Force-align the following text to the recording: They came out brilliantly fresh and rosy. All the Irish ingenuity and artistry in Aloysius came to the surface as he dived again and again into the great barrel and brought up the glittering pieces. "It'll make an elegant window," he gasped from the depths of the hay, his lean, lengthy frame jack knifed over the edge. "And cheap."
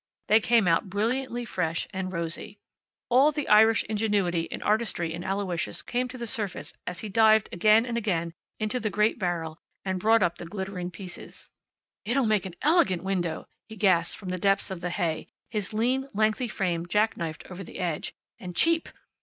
They 0.29 0.39
came 0.39 0.67
out 0.67 0.89
brilliantly 0.89 1.45
fresh 1.45 1.87
and 1.93 2.11
rosy. 2.11 2.57
All 3.09 3.31
the 3.31 3.47
Irish 3.47 3.83
ingenuity 3.83 4.51
and 4.51 4.63
artistry 4.63 5.13
in 5.13 5.23
Aloysius 5.23 5.83
came 5.83 6.07
to 6.07 6.17
the 6.17 6.25
surface 6.25 6.73
as 6.87 7.01
he 7.01 7.07
dived 7.07 7.49
again 7.51 7.85
and 7.85 7.99
again 7.99 8.33
into 8.57 8.79
the 8.79 8.89
great 8.89 9.19
barrel 9.19 9.59
and 9.85 9.99
brought 9.99 10.23
up 10.23 10.39
the 10.39 10.45
glittering 10.47 10.89
pieces. 10.89 11.51
"It'll 12.03 12.25
make 12.25 12.47
an 12.47 12.55
elegant 12.63 13.03
window," 13.03 13.47
he 13.69 13.75
gasped 13.75 14.17
from 14.17 14.29
the 14.29 14.39
depths 14.39 14.71
of 14.71 14.81
the 14.81 14.89
hay, 14.89 15.27
his 15.51 15.71
lean, 15.71 16.09
lengthy 16.15 16.47
frame 16.47 16.87
jack 16.87 17.15
knifed 17.15 17.45
over 17.51 17.63
the 17.63 17.77
edge. 17.77 18.15
"And 18.39 18.55
cheap." 18.55 18.89